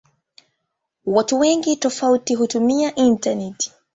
Watu 1.05 1.39
wengi 1.39 1.75
tofauti 1.75 2.35
hutumia 2.35 2.95
intaneti. 2.95 3.71